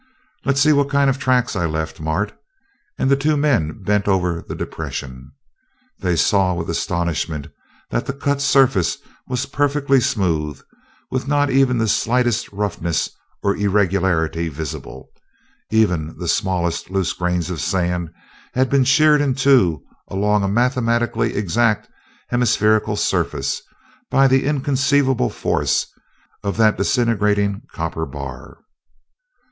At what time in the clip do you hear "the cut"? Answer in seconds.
8.07-8.41